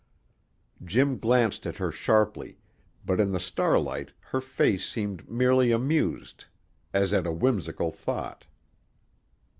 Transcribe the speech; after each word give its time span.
Jim 0.83 1.19
glanced 1.19 1.67
at 1.67 1.77
her 1.77 1.91
sharply, 1.91 2.57
but 3.05 3.19
in 3.19 3.31
the 3.33 3.39
starlight 3.39 4.11
her 4.19 4.41
face 4.41 4.83
seemed 4.89 5.29
merely 5.29 5.71
amused 5.71 6.45
as 6.91 7.13
at 7.13 7.27
a 7.27 7.31
whimsical 7.31 7.91
thought. 7.91 8.47